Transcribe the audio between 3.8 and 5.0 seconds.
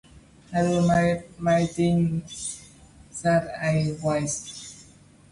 winced.